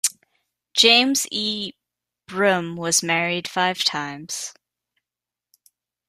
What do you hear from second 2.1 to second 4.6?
Broome was married five times.